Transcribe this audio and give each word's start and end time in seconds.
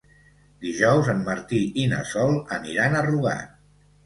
Dijous 0.65 1.11
en 1.13 1.21
Martí 1.27 1.59
i 1.83 1.83
na 1.93 2.01
Sol 2.13 2.35
aniran 2.59 2.97
a 2.97 3.05
Rugat. 3.11 3.55